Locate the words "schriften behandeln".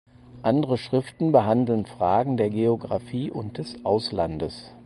0.79-1.85